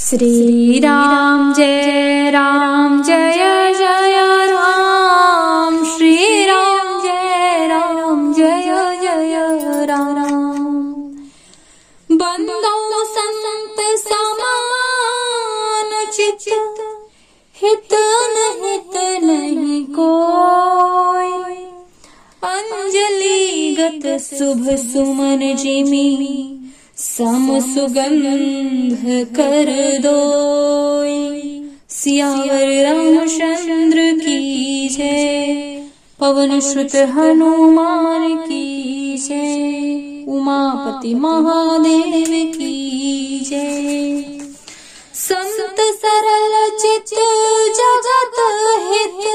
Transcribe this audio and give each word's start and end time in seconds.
श्रीराम 0.00 1.52
जय 1.52 2.30
राम 2.30 3.02
जय 3.02 3.74
जय 3.78 4.46
राम। 4.46 5.84
श्रीराम 5.84 7.02
जय 7.02 7.66
राम 7.66 8.34
जय 8.34 8.98
जय 9.02 9.86
राम। 9.86 10.94
बन्धौ 12.12 13.04
सन्नत 13.04 13.98
समानचिच 13.98 16.48
हितनतन 17.62 19.28
को 19.90 20.26
अञ्जलि 22.48 23.76
गत 23.78 24.18
शुभ 24.18 24.76
सुमन 24.76 25.56
जिमि। 25.56 26.49
सुगंध 27.60 28.98
कर 29.36 30.00
की 34.18 34.88
जय। 34.88 35.84
पवन 36.20 36.60
श्रुत 36.60 36.96
हनुमान 36.96 38.36
की 38.36 39.18
उमापति 40.28 41.14
महादेव 41.14 42.52
जय। 43.40 44.22
संत 45.14 45.76
सरल 45.80 46.70
चित 46.76 47.14
जगत 47.76 48.36
हित। 48.92 49.26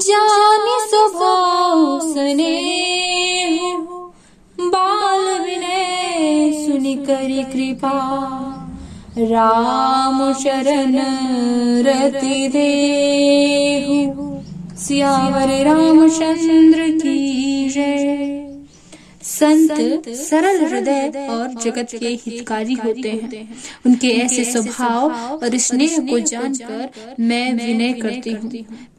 जानि 0.00 0.90
स्वभाव 0.90 2.00
सने 2.14 2.97
करी 7.10 7.42
कृपा। 7.42 7.98
राम 9.18 10.32
शरण 10.32 10.94
रति 11.86 12.48
दे 12.48 12.68
सियावर 14.76 15.50
रामचंद्र 15.64 16.88
की 16.98 17.68
जय। 17.68 18.47
संत 19.28 20.08
सरल 20.18 20.64
हृदय 20.64 21.26
और 21.30 21.54
जगत 21.54 21.88
के 21.94 22.08
हितकारी 22.22 22.74
होते 22.74 23.08
हैं। 23.08 23.48
उनके 23.86 24.08
ऐसे 24.18 24.44
स्वभाव 24.44 25.10
और 25.34 25.56
स्नेह 25.58 25.98
को 26.00 26.18
जानकर 26.20 26.88
मैं 27.20 27.52
विनय 27.56 27.92
करती 27.92 28.30
हूँ। 28.32 28.50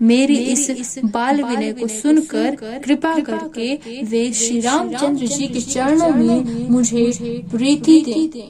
मेरी 0.02 0.38
इस 0.46 1.00
बाल 1.06 1.44
विनय 1.44 1.72
को 1.72 1.88
सुनकर 1.88 2.56
कृपा 2.86 3.14
करके 3.20 3.74
वे 4.04 4.32
श्री 4.34 4.60
रामचंद्र 4.60 5.28
जी 5.28 5.48
के 5.48 5.62
चरणों 5.62 6.10
में 6.10 6.70
मुझे 6.70 7.12
प्रीति 7.52 8.02
दें। 8.08 8.48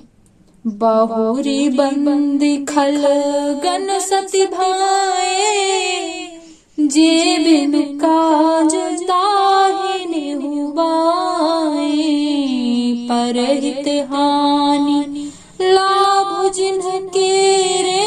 बहुरी 0.66 1.69
बंदी 1.69 2.55
खल 2.66 3.02
गन 3.64 3.99
सती 3.99 4.45
भाए। 4.45 6.38
जे 6.91 7.37
बिन 7.37 7.73
काज 7.99 8.73
ताहिने 9.07 10.31
हुबाए 10.33 12.07
लाभ 15.61 16.51
जिनके 16.53 17.31
रे, 17.83 18.05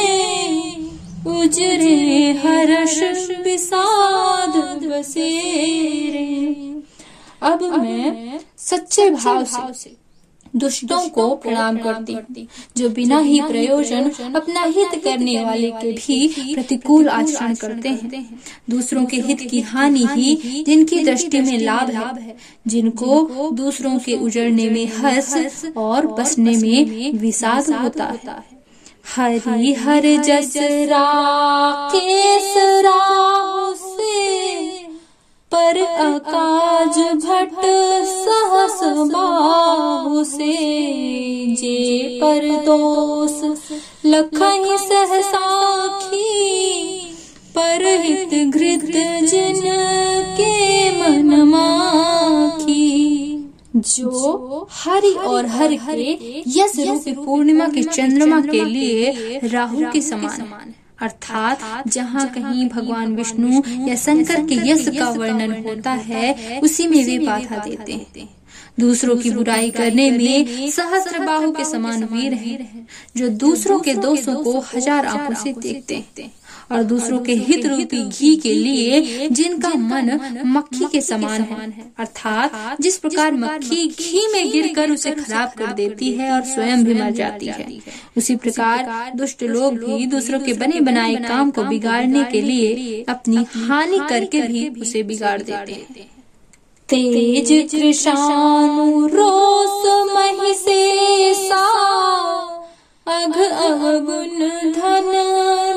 उजरे 1.31 2.33
हर्ष 2.43 2.99
विषाद 3.45 4.57
बसेरे। 4.85 6.29
अब 7.43 7.63
मैं 7.79 8.41
सच्चे 8.59 9.11
भाव 9.11 9.45
से 9.45 9.97
दुष्टों 10.57 11.09
को 11.09 11.35
प्रणाम 11.35 11.77
करती 11.79 12.49
जो 12.77 12.89
बिना 12.89 13.19
ही 13.19 13.41
प्रयोजन 13.41 14.11
अपना 14.35 14.63
हित 14.63 15.05
करने 15.05 15.45
वाले 15.45 15.71
के 15.71 15.93
भी 15.93 16.55
प्रतिकूल 16.55 17.09
आचरण 17.09 17.55
करते 17.55 17.89
हैं। 17.89 18.41
दूसरों 18.71 19.05
के 19.05 19.17
हित 19.17 19.41
की 19.51 19.61
हानि 19.61 20.07
ही 20.11 20.35
जिनकी 20.67 20.99
दृष्टि 20.99 21.41
में 21.41 21.59
लाभ 21.59 21.91
है। 21.91 22.37
जिनको 22.67 23.51
दूसरों 23.51 23.99
के 23.99 24.17
उजड़ने 24.17 24.71
में 24.71 24.87
हर्ष 24.97 25.65
और 25.77 26.07
बसने 26.07 26.57
में 26.57 27.13
विषाद 27.13 27.71
होता 27.71 28.05
है। 28.05 28.43
हरि 29.17 29.73
हर 29.73 30.03
जस 30.23 30.53
राकेश 30.57 32.43
से 32.43 32.83
पर 35.55 35.79
अकाज 35.79 36.99
भट 37.25 37.61
सहस 38.07 38.79
बाहु 39.13 40.23
से, 40.25 40.53
जे 41.55 42.21
पर 42.23 42.49
दोष 42.65 43.41
लखही 44.05 44.79
सहसाखी 44.79 46.31
पर 47.55 47.85
हित 48.03 48.35
घृत 48.49 48.87
जन 49.27 49.61
के 50.37 50.55
मन 50.93 51.43
माखी। 51.43 52.89
जो 53.77 54.69
हरि 54.73 55.13
और 55.27 55.47
हर 55.47 55.75
के 55.77 56.43
यश 56.49 56.73
रूपी 56.79 57.13
पूर्णिमा 57.15 57.69
के 57.69 57.83
चंद्रमा 57.83 58.41
के 58.41 58.65
लिए 58.65 59.41
राहु 59.45 59.91
के 59.93 60.01
समान 60.01 60.41
है। 60.41 60.82
अर्थात 61.03 61.89
जहाँ 61.89 62.27
कहीं 62.35 62.69
भगवान 62.69 63.15
विष्णु 63.17 63.63
या 63.89 63.95
शंकर 63.97 64.47
के 64.47 64.55
यश 64.69 64.89
का 64.99 65.11
वर्णन 65.11 65.53
होता 65.65 65.93
है 66.03 66.61
उसी 66.61 66.87
में 66.87 67.05
वे 67.07 67.19
बाधा 67.19 67.59
देते 67.59 67.93
हैं। 67.93 68.29
दूसरों 68.81 69.17
की 69.17 69.31
बुराई 69.31 69.71
करने 69.71 70.11
में 70.11 70.71
सहस्त्र 70.71 71.19
बाहु 71.19 71.51
के 71.53 71.65
समान 71.65 72.05
वीर 72.05 72.35
हैं 72.35 72.87
जो 73.17 73.29
दूसरों 73.41 73.79
के 73.81 73.95
दोषों 73.97 74.35
को 74.45 74.59
हज़ार 74.69 75.07
आँखों 75.07 75.35
से 75.35 75.53
देखते 75.53 75.95
हैं। 75.95 76.31
और 76.71 76.83
दूसरों 76.83 77.19
के 77.19 77.35
हित 77.35 77.67
रूपी 77.67 78.03
घी 78.09 78.35
के 78.37 78.53
लिए 78.53 79.29
जिनका 79.29 79.69
मन 79.69 80.19
मक्खी 80.47 80.85
के 80.93 81.01
समान 81.01 81.43
है। 81.43 81.93
अर्थात 81.99 82.81
जिस 82.81 82.97
प्रकार 82.99 83.33
मक्खी 83.33 83.87
घी 83.89 84.27
में 84.33 84.51
गिरकर 84.51 84.91
उसे 84.91 85.11
खराब 85.11 85.53
कर 85.59 85.73
देती 85.73 86.13
है 86.13 86.31
और 86.33 86.43
स्वयं 86.45 86.85
भी 86.85 86.95
मर 86.95 87.11
जाती 87.11 87.47
है। 87.47 87.67
उसी 88.17 88.37
प्रकार 88.37 89.13
दुष्ट 89.17 89.43
लोग 89.43 89.79
भी 89.79 90.07
दूसरों 90.07 90.41
के 90.41 90.53
बने 90.53 90.81
बनाए 90.81 91.15
काम 91.29 91.51
को 91.51 91.65
बिगाड़ने 91.65 92.25
के 92.25 92.41
लिए 92.41 93.05
अपनी 93.09 93.47
हानि 93.57 94.01
करके 94.09 94.41
भी 94.43 94.69
उसे 94.81 95.03
बिगाड़ 95.03 95.41
देते 95.43 95.73
हैं। 95.73 96.11
तेज 96.89 97.51
कृषाणु 97.71 99.07
रोस 99.07 99.85
मही 100.13 100.55
से 100.55 101.35
सा 101.35 101.63
अघ 103.07 103.37
अवगुण 103.37 104.39
धन 104.73 105.09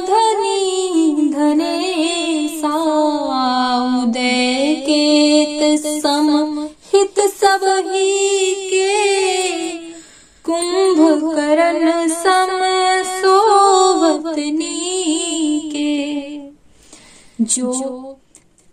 धनी 0.08 1.32
धने 1.32 2.48
साउदय 2.58 4.36
केत 4.80 5.62
सम, 6.02 6.30
हित 6.94 7.20
सब 7.32 7.66
ही 7.88 8.54
के। 8.70 8.92
कुंभ 10.46 11.00
करण 11.36 12.08
सम 12.10 12.54
सोवतनी 13.16 14.70
के 15.74 15.94
जो 17.46 17.72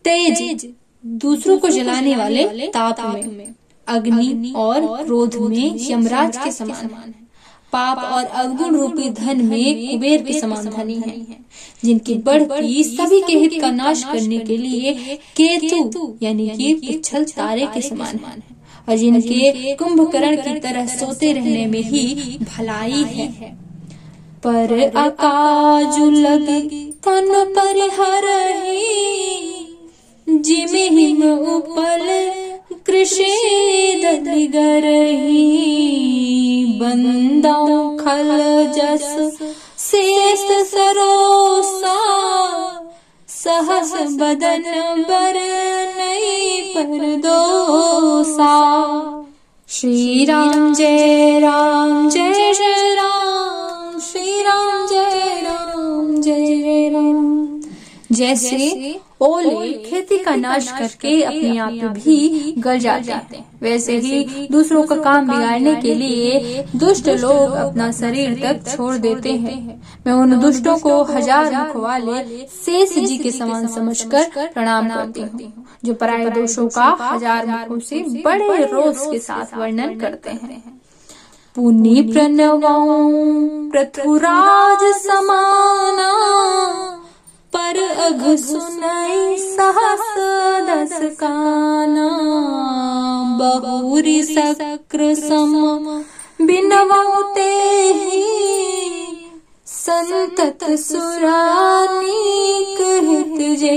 तेज, 0.04 0.66
दूसरों 1.04 1.58
को 1.58 1.68
जलाने 1.68 2.16
वाले 2.16 2.68
ताप 2.68 3.00
में, 3.14 3.54
अग्नि 3.86 4.52
और 4.56 4.86
क्रोध 5.04 5.34
में 5.40 5.76
यमराज 5.90 6.36
के 6.36 6.52
समान 6.52 6.86
है। 6.86 7.21
पाप 7.72 7.98
और 8.06 8.24
अवगुण 8.24 8.76
रूपी 8.76 9.08
धन 9.10 9.44
में 9.44 9.90
कुबेर 9.90 10.22
के 10.22 10.32
समान 10.40 10.66
धनी 10.66 10.94
है, 10.96 11.14
जिनकी 11.84 12.14
बढ़ती 12.26 12.82
सभी 12.84 13.20
के 13.22 13.38
हित 13.38 13.60
का 13.60 13.70
नाश 13.72 14.04
करने 14.04 14.38
के 14.40 14.56
लिए 14.56 14.92
केतु, 15.36 16.16
यानी 16.22 16.48
कि 16.50 16.74
पिछल 16.82 17.24
तारे 17.32 17.66
के 17.74 17.80
समान 17.80 18.18
है, 18.18 18.34
और 18.88 18.96
जिनके 18.96 19.74
कुंभकर्ण 19.76 20.36
की 20.38 20.58
तरह 20.60 20.86
सोते 20.96 21.32
रहने 21.32 21.66
में 21.66 21.82
ही 21.82 22.38
भलाई 22.42 23.04
है। 23.10 23.28
पर 24.44 24.72
अकाजु 24.98 26.10
लगी 26.10 26.80
तन 27.04 27.28
पर 27.56 27.76
हर 27.92 28.24
जिमे 30.26 30.88
हिम 30.88 31.22
उपल 31.32 32.06
कृषि 32.86 33.32
दलिगरही 34.02 35.51
बंदाओ 36.92 37.96
खल 37.96 38.30
जस 38.76 39.38
शेष 39.78 40.70
सरोसा। 40.70 41.96
सहस 43.28 43.92
बदन 43.92 44.64
बर 45.08 45.36
नहीं 45.96 46.74
पर 46.74 47.16
दोसा 47.16 48.52
श्री 49.68 50.24
राम 50.24 50.74
जय 50.74 51.40
राम, 51.40 52.08
जय 52.10 52.54
जय 52.54 52.94
राम। 52.94 53.98
श्री 54.00 54.42
राम 54.42 54.86
जय 54.86 55.40
राम, 55.44 56.20
जय 56.20 56.46
जय 56.46 56.90
राम। 56.94 57.60
जैसे 58.12 59.00
ओले 59.22 59.72
खेती 59.82 60.18
का 60.18 60.34
नाश 60.36 60.70
करके 60.70 61.22
अपने 61.22 61.58
आप 61.58 61.72
भी 61.96 62.54
गल 62.58 62.78
जाते 62.78 63.12
हैं। 63.12 63.44
वैसे 63.62 63.96
ही 63.98 64.48
दूसरों 64.52 64.82
का 64.82 64.96
काम 64.96 65.26
बिगाड़ने 65.26 65.74
के 65.82 65.94
लिए 65.94 66.64
दुष्ट 66.76 67.08
लोग 67.20 67.52
अपना 67.56 67.90
शरीर 67.92 68.34
तक 68.42 68.68
छोड़ 68.68 68.94
देते 68.96 69.32
हैं। 69.32 69.80
मैं 70.06 70.12
उन 70.12 70.38
दुष्टों 70.40 70.76
को 70.78 71.02
हज़ार 71.04 71.52
मुख 71.52 71.76
वाले 71.82 72.46
शेष 72.56 72.94
जी 72.98 73.18
के 73.18 73.30
समान 73.30 73.66
समझकर 73.68 74.48
प्रणाम 74.54 74.88
करती 74.88 75.20
हूँ 75.20 75.52
जो 75.84 75.94
पराये 75.94 76.30
दोषों 76.30 76.66
का 76.68 76.86
हज़ार 77.02 77.46
मुखों 77.46 77.78
से 77.80 78.04
बड़े 78.24 78.64
रोष 78.64 79.06
के 79.10 79.18
साथ 79.20 79.56
वर्णन 79.58 79.98
करते 80.00 80.30
हैं। 80.30 80.62
पुनि 81.56 82.00
प्रणवाऊं 82.02 83.70
पृथुराज 83.70 84.82
समाना। 84.98 86.10
अघ 88.02 88.36
सुनाई 88.36 89.38
सहस 89.38 90.14
दस 90.68 91.16
काना, 91.18 92.08
बहुरी 93.40 94.24
सक्र 94.24 95.14
सम। 95.14 95.52
बिनवते 96.40 97.50
ही 97.94 98.22
संतत 99.66 100.80
सुरानीक 100.80 102.78
हित 103.04 103.58
जे 103.58 103.76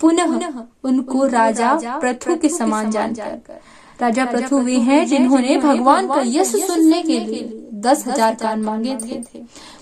पुनः 0.00 0.62
उनको 0.84 1.26
राजा 1.26 1.98
पृथु 2.02 2.36
के 2.36 2.48
समान 2.48 2.90
जानकर। 2.90 3.60
राजा 4.00 4.24
पृथु 4.24 4.58
वे 4.58 4.80
हैं 4.80 5.06
जिन्होंने 5.06 5.58
भगवान 5.58 6.08
का 6.08 6.22
यश 6.26 6.66
सुनने 6.66 7.02
के 7.02 7.20
लिए 7.20 7.63
दस 7.84 8.06
हज़ार 8.06 8.34
कान 8.34 8.62
मांगे 8.62 8.96
थे। 8.98 9.18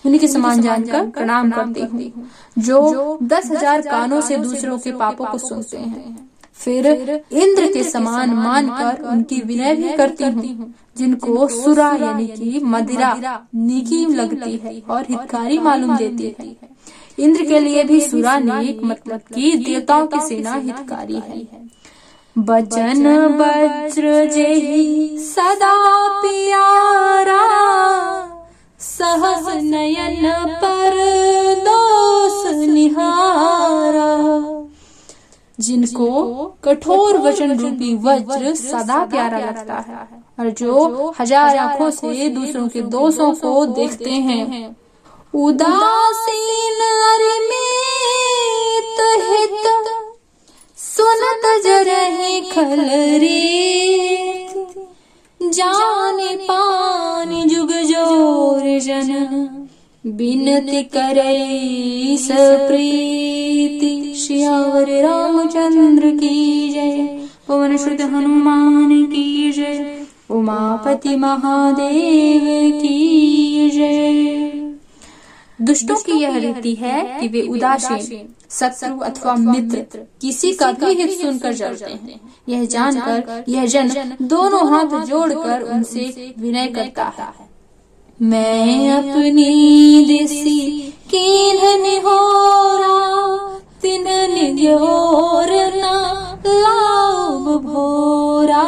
उन्हीं 0.04 0.20
के 0.20 0.28
समान 0.28 0.60
जानकर 0.62 1.06
प्रणाम 1.10 1.50
करती 1.50 1.80
हूँ। 1.82 2.28
जो 2.58 3.18
दस 3.24 3.50
हज़ार 3.50 3.82
कानों 3.82 4.20
से 4.20 4.36
दूसरों 4.38 4.78
के 4.78 4.92
पापों 4.94 5.26
को 5.26 5.38
सुनते 5.38 5.78
हैं। 5.78 6.30
फिर 6.54 6.86
इंद्र 6.86 7.66
के 7.72 7.82
समान 7.84 8.30
मानकर 8.34 9.02
उनकी 9.10 9.40
विनय 9.42 9.74
भी 9.76 9.96
करती 9.96 10.24
हूँ 10.24 10.72
जिनको 10.96 11.46
सुरा 11.50 11.90
यानी 11.96 12.26
कि 12.28 12.60
मदिरा 12.64 13.12
निकी 13.56 14.04
लगती 14.14 14.56
है 14.56 14.80
और 14.90 15.06
हितकारी 15.10 15.58
मालूम 15.60 15.96
देती 15.96 16.26
है। 16.26 16.70
इंद्र 17.18 17.44
के 17.44 17.58
लिए 17.60 17.84
भी 17.84 18.00
सुरा 18.00 18.38
नेक 18.40 18.80
मतलब 18.84 19.20
की 19.34 19.52
देवताओं 19.64 20.06
की 20.06 20.20
सेना 20.20 20.54
हितकारी 20.56 21.20
है। 21.20 21.46
बचन 22.36 23.06
वज्र 23.38 24.24
जेहि 24.26 25.18
सदा 25.18 25.74
प्यारा, 26.20 27.42
सहस 28.80 29.46
नयन 29.54 30.24
पर 30.62 30.96
दोष 31.58 32.38
निहारा। 32.68 34.08
जिनको 35.58 36.08
कठोर 36.64 37.18
वचन 37.18 37.58
रूपी 37.58 37.94
वज्र 37.96 38.54
सदा 38.54 39.04
प्यारा 39.06 39.38
लगता 39.38 39.78
है, 39.78 40.08
और 40.40 40.50
जो 40.52 41.12
हज़ार 41.20 41.56
आँखों 41.58 41.90
से 41.90 42.28
दूसरों 42.30 42.68
के 42.68 42.82
दोषों 42.90 43.32
को 43.34 43.64
देखते 43.74 44.10
हैं, 44.10 44.76
उदासीन 45.34 46.80
हित 49.22 50.01
सुनत 50.96 51.62
जरहे 51.64 52.40
खल 52.40 52.80
रे 53.20 54.48
जाने 55.42 56.36
पानी 56.36 57.44
जुग 57.44 57.70
ज़ोर 57.72 58.78
जन। 58.80 59.08
बिनती 60.06 60.82
करे 60.82 62.16
सप्रीति। 62.16 64.14
श्यावर 64.16 64.90
रामचंद्र 65.02 66.10
की 66.10 66.68
जय। 66.68 67.08
पवन 67.48 67.76
श्रुत 67.76 68.00
हनुमान 68.00 69.06
की 69.06 69.52
जय। 69.52 70.06
उमापति 70.30 71.16
महादेव 71.16 72.44
की 72.80 73.70
जय। 73.70 74.41
दुष्टों 75.62 75.96
की 75.96 76.12
यह 76.12 76.36
रीति 76.36 76.74
है 76.74 77.20
कि 77.20 77.28
वे 77.28 77.42
उदासीन 77.42 78.28
शत्रु 78.50 78.98
अथवा 78.98 79.34
मित्र 79.34 80.00
किसी 80.20 80.52
का 80.52 80.72
भी 80.72 80.94
हित 80.94 81.10
सुनकर 81.20 81.52
जलते 81.52 81.92
हैं। 81.92 82.20
यह 82.48 82.64
जानकर 82.64 83.44
यह 83.48 83.66
जन 83.66 84.16
दोनों 84.22 84.72
हाथ 84.72 85.04
जोड़कर 85.06 85.62
उनसे 85.62 86.34
विनय 86.38 86.66
करता 86.66 87.04
है। 87.04 87.48
मैं 88.22 88.90
अपनी 88.90 90.04
देसी 90.04 90.60
कीन्हन 91.10 91.86
हो 92.04 92.18
ना 95.76 95.94
लाभ 96.46 97.48
भोरा 97.62 98.62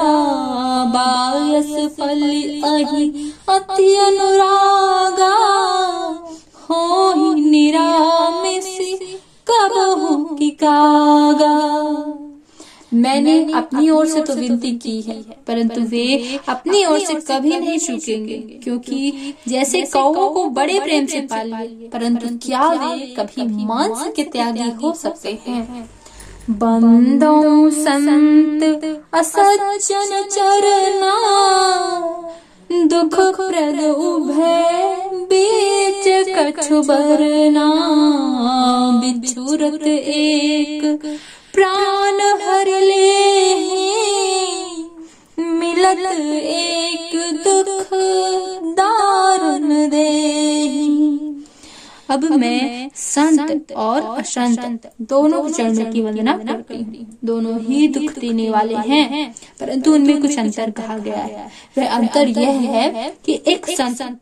बायस 0.94 1.97
फल 1.97 2.23
अहि 2.64 3.32
अति 3.49 3.94
अनुरागा। 3.97 5.35
हो 6.69 7.12
ही 7.12 7.50
निरामिसी 7.50 8.93
कबहू 9.49 10.16
की 10.37 10.50
कागा। 10.62 11.56
मैंने 12.94 13.52
अपनी 13.55 13.88
ओर 13.90 14.06
से 14.06 14.20
तो 14.22 14.34
विनती 14.34 14.70
की 14.78 15.00
है 15.02 15.14
परंतु 15.46 15.81
वे 15.90 16.05
अपनी 16.49 16.84
ओर 16.84 16.99
से 16.99 17.14
कभी 17.31 17.58
नहीं 17.58 17.78
चूकेंगे 17.78 18.37
क्योंकि 18.64 19.34
जैसे 19.49 19.81
कौओं 19.93 20.28
को 20.34 20.44
बड़े 20.58 20.78
प्रेम 20.81 21.06
से 21.06 21.20
पाल 21.32 21.50
परंतु 21.93 22.28
क्या 22.46 22.69
वे 22.72 23.06
कभी 23.19 23.46
मांस 23.64 24.06
के 24.16 24.22
त्यागी 24.25 24.70
हो 24.82 24.93
सकते 24.94 25.38
हैं। 25.46 25.88
बंदों 26.50 27.70
संत 27.72 28.62
असज्जन 29.14 30.22
चरना 30.31 31.14
दुख 32.88 33.16
प्रद 33.31 33.81
उभय 33.84 35.13
बीच 35.31 36.29
कछु 36.37 36.82
बरना 36.82 37.67
बिछुरत 39.00 39.87
एक 39.87 40.82
प्राण 41.55 42.21
हर 42.43 42.69
ले 42.81 43.09
मिलत 45.38 46.05
एक 46.35 47.12
दुख 47.44 47.88
दारुण 48.79 49.69
दे 49.91 50.09
अब 52.11 52.25
मैं 52.41 52.88
संत 52.94 53.73
और 53.76 54.03
असंत 54.19 54.91
दोनों 55.11 55.49
चरणों 55.49 55.91
की 55.93 56.00
वंदना 56.00 56.37
करती 56.38 56.76
हूँ। 56.76 57.06
दोनों 57.25 57.59
ही 57.61 57.87
दुख 57.88 58.19
देने 58.19 58.49
वाले 58.50 58.75
हैं 58.88 59.32
परंतु 59.61 59.94
उनमें 59.94 60.21
कुछ 60.23 60.38
अंतर 60.38 60.71
कहा 60.71 60.99
गया 60.99 61.23
है। 61.23 61.50
वह 61.79 61.97
अंतर 61.97 62.29
यह 62.38 62.61
है 62.71 63.09
कि 63.26 63.41
एक 63.47 63.67
संत 63.71 64.21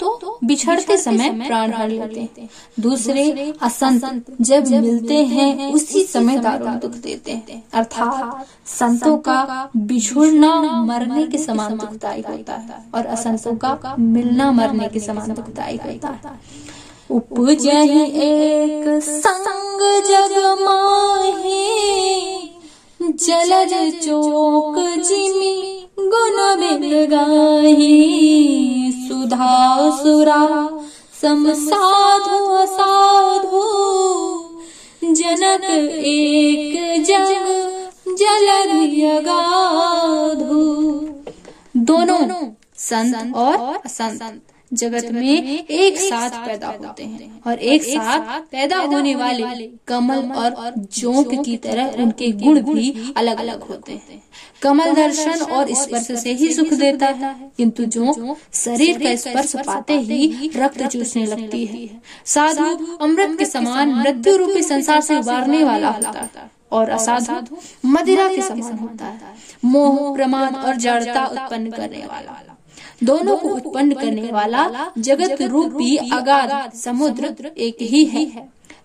तो 0.00 0.38
बिछड़ते 0.44 0.96
समय 0.96 1.30
प्राण 1.46 1.72
हर 1.72 1.88
लेते 1.88 2.20
हैं। 2.20 2.48
दूसरे 2.80 3.54
असंत 3.62 4.24
जब 4.40 4.68
मिलते 4.68 5.14
हैं 5.24 5.72
उसी 5.72 6.02
समय 6.02 6.38
दारुण 6.38 6.78
दुख 6.78 6.90
देते 6.90 7.32
हैं। 7.32 7.62
अर्थात 7.72 8.46
संतों 8.68 9.16
का 9.18 9.70
बिछुड़ना 9.76 10.54
मरने 10.82 11.26
के 11.26 11.38
समान 11.38 11.76
दुखदायी 11.78 12.22
होता 12.28 12.54
है। 12.54 12.84
और 12.94 13.06
असंतों 13.06 13.54
का 13.56 13.94
मिलना 13.98 14.50
मरने 14.52 14.88
के 14.88 15.00
समान 15.00 15.34
दुखदायी 15.34 15.76
होता 15.76 16.08
है। 16.08 16.38
उपजहि 17.10 18.04
एक 18.22 18.86
संग 19.02 19.80
जग 20.06 20.36
माही 20.62 21.64
जलज 23.00 23.72
चोक 24.04 24.78
जिमी 25.02 25.86
गुण 25.98 26.36
बिन 26.56 27.06
गाही। 27.06 28.97
सुधा 29.18 29.90
सुरा 29.92 30.42
सम 31.20 31.40
साधु 31.52 32.36
जनक 35.18 35.64
एक 36.10 36.74
जग 37.06 37.32
जलधि 38.20 39.00
दोनों 41.88 42.20
संत 42.78 43.36
और 43.36 43.56
असंत। 43.86 44.47
जगत 44.72 45.10
में 45.12 45.66
एक 45.66 45.98
साथ 45.98 46.30
पैदा 46.30 46.68
होते 46.68 47.04
हैं 47.04 47.42
और 47.46 47.58
एक 47.58 47.82
साथ 47.82 48.40
पैदा 48.40 48.76
होने 48.76 49.14
वाले 49.14 49.70
कमल 49.86 50.18
और 50.32 50.74
जोंक 50.76 51.44
की 51.44 51.56
तरह 51.56 52.02
उनके 52.02 52.30
गुण 52.32 52.60
भी 52.60 53.14
अलग 53.16 53.38
अलग 53.38 53.62
होते 53.62 53.92
हैं। 53.92 54.22
कमल 54.62 54.92
दर्शन 54.92 55.40
और 55.42 55.74
स्पर्श 55.74 56.20
से 56.20 56.32
ही 56.32 56.52
सुख 56.54 56.72
देता 56.72 57.06
है। 57.06 57.52
किंतु 57.56 57.84
जोंक 57.84 58.36
शरीर 58.54 58.98
का 58.98 59.16
स्पर्श 59.16 59.56
पाते 59.56 59.98
ही 60.00 60.50
रक्त 60.56 60.82
चूसने 60.86 61.26
लगती 61.26 61.64
है। 61.66 61.88
साधु 62.24 62.96
अमृत 62.96 63.38
के 63.38 63.44
समान 63.44 63.94
मृत्यु 63.94 64.36
रूपी 64.36 64.62
संसार 64.62 65.00
से 65.00 65.18
उबारने 65.18 65.64
वाला 65.64 65.88
होता 65.88 66.20
है। 66.20 66.50
और 66.72 66.90
असाधु 66.90 67.56
मदिरा 67.84 68.28
के 68.28 68.42
समान 68.42 68.78
होता 68.78 69.04
है। 69.04 69.20
मोह 69.64 70.16
प्रमाद 70.16 70.56
और 70.56 70.76
जड़ता 70.76 71.26
उत्पन्न 71.26 71.70
करने 71.70 72.06
वाला 72.06 72.57
दोनों 73.02 73.36
को 73.36 73.48
उत्पन्न 73.48 73.94
करने 73.94 74.30
वाला 74.32 74.68
जगत 74.98 75.42
रूपी 75.50 75.96
अगाध 75.96 76.72
समुद्र 76.76 77.50
एक 77.58 77.82
ही 77.82 78.04
है 78.04 78.24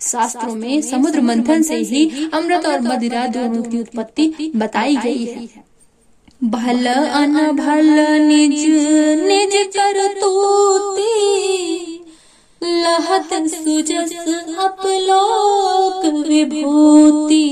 शास्त्रों 0.01 0.55
में 0.55 0.81
समुद्र 0.81 1.21
मंथन 1.21 1.61
से 1.61 1.75
ही 1.83 2.29
अमृत 2.33 2.65
और 2.65 2.81
मदिरा 2.81 3.25
दोनों 3.27 3.63
की 3.63 3.79
उत्पत्ति 3.79 4.51
बताई 4.55 4.95
गई 4.95 5.25
है। 5.25 5.47
भल 6.43 6.85
अन 6.87 7.35
भल 7.57 7.89
निज 8.21 8.65
निज 9.21 9.55
कर 9.75 9.97
तूती। 10.13 11.09
लहत 12.61 13.31
सुजस 13.49 14.13
अपलोक 14.59 16.05
विभूति। 16.27 17.47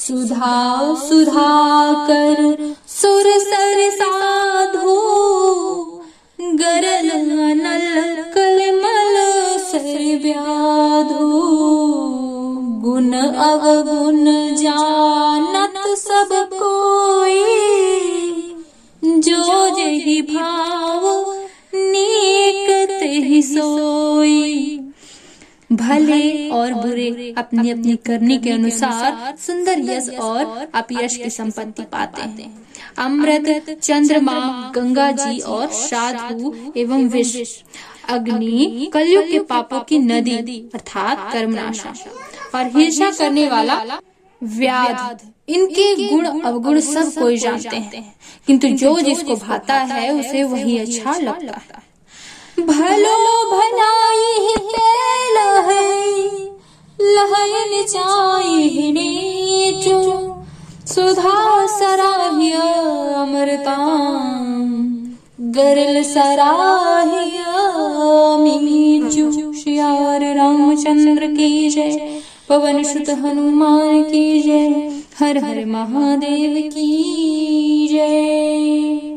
सुधा 0.00 0.94
सुधा 0.98 1.92
कर 2.06 2.74
सुर 2.88 3.24
सर 3.38 3.90
साधो। 3.90 4.94
गरल 6.40 7.10
नल 7.56 8.22
कलमल 8.34 9.16
सर 9.58 10.20
व्याधु 10.22 11.28
गुण 12.80 13.12
अवगुण 13.12 14.24
जानत 14.56 15.98
सब 15.98 16.28
कोई। 16.32 17.44
जो 19.04 19.68
जही 19.76 20.22
भाव 20.22 21.34
नीक 21.74 22.88
तेहि 22.90 23.42
सोई। 23.42 24.79
भले 25.80 26.48
और 26.48 26.74
बुरे 26.74 27.34
अपनी 27.38 27.70
अपनी 27.70 27.96
करने 27.96 28.38
के 28.38 28.50
अनुसार 28.50 29.36
सुंदर 29.36 29.80
यश 29.80 30.08
और 30.08 30.70
अपयश 30.74 31.16
की 31.16 31.30
संपत्ति 31.30 31.82
पाते 31.82 32.22
हैं। 32.22 32.66
अमृत 32.98 33.78
चंद्रमा 33.82 34.72
गंगा 34.74 35.10
जी 35.12 35.38
और 35.38 35.66
साधु 35.68 36.72
एवं 36.76 37.08
विष। 37.08 37.62
अग्नि 38.08 38.90
कलयुग 38.94 39.30
के 39.30 39.38
पापों 39.38 39.80
की 39.80 39.98
नदी 39.98 40.70
अर्थात 40.74 41.32
कर्मनाशा। 41.32 41.94
और 42.54 42.66
हिंसा 42.66 43.10
करने 43.10 43.48
वाला 43.48 44.00
व्याध। 44.42 45.18
इनके 45.48 46.08
गुण 46.08 46.26
अवगुण 46.40 46.80
सब 46.80 47.14
कोई 47.14 47.36
जानते 47.36 47.76
हैं। 47.76 48.14
किंतु 48.46 48.68
जो 48.68 49.00
जिसको 49.00 49.36
भाता 49.36 49.74
है 49.74 50.20
उसे 50.20 50.44
वही 50.44 50.78
अच्छा 50.78 51.14
लगता 51.16 51.52
है। 51.52 51.89
भलो 52.66 53.16
भलाई 53.50 54.54
लहन 57.00 57.72
चाहे 57.88 58.92
सुधा 60.86 61.66
सराह्य 61.66 62.52
अमृता 63.14 63.76
गरल 65.40 66.02
सराह्य 66.02 67.44
मीजू 68.62 69.52
श्यार 69.52 70.34
रामचंद्र 70.36 71.26
की 71.26 71.68
जय, 71.68 72.20
पवन 72.48 72.82
सुत 72.82 73.10
हनुमान 73.10 74.02
की 74.02 74.40
जय, 74.40 74.68
हर 75.18 75.38
हर 75.38 75.64
महादेव 75.66 76.70
की 76.70 77.88
जय। 77.92 79.09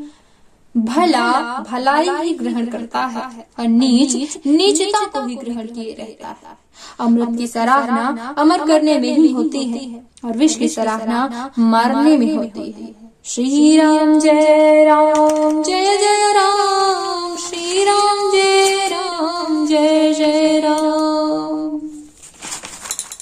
भला 0.77 1.31
भलाई 1.71 2.09
ही 2.09 2.33
ग्रहण 2.33 2.65
करता 2.65 2.99
है 2.99 3.47
और 3.59 3.67
नीच 3.67 4.37
नीचता 4.47 5.05
को 5.05 5.27
ही 5.27 5.35
ग्रहण 5.35 5.67
किए 5.67 5.95
रहता 5.99 6.27
है। 6.27 6.57
अमृत 6.99 7.37
की 7.37 7.47
सराहना 7.47 8.35
अमर 8.37 8.67
करने 8.67 8.99
में 8.99 9.17
ही 9.17 9.31
होती 9.31 9.63
है 9.63 10.03
और 10.25 10.37
विश्व 10.37 10.59
की 10.59 10.67
सराहना 10.67 11.51
मारने 11.59 12.17
में 12.17 12.37
होती 12.37 12.71
है। 12.71 13.13
श्री 13.25 13.77
राम 13.77 14.19
जय 14.19 14.85
राम। 14.85 15.63
जय 15.63 15.97
जय 15.97 16.33
राम। 16.33 17.37
श्री 17.37 17.83
राम 17.83 18.31
जय 18.31 18.89
राम। 18.91 19.67
जय 19.67 20.13
जय 20.13 20.59
राम। 20.59 21.02